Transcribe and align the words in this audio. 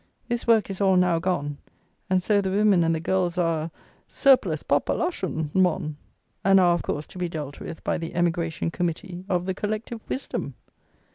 This 0.27 0.47
work 0.47 0.71
is 0.71 0.81
all 0.81 0.95
now 0.95 1.19
gone, 1.19 1.59
and 2.09 2.23
so 2.23 2.41
the 2.41 2.49
women 2.49 2.83
and 2.83 2.95
the 2.95 2.99
girls 2.99 3.37
are 3.37 3.65
a 3.65 3.71
"surplus 4.07 4.63
popalashon, 4.63 5.51
mon," 5.53 5.95
and 6.43 6.59
are, 6.59 6.73
of 6.73 6.81
course, 6.81 7.05
to 7.05 7.19
be 7.19 7.29
dealt 7.29 7.59
with 7.59 7.83
by 7.83 7.99
the 7.99 8.15
"Emigration 8.15 8.71
Committee" 8.71 9.23
of 9.29 9.45
the 9.45 9.53
"Collective 9.53 10.01
Wisdom"! 10.09 10.55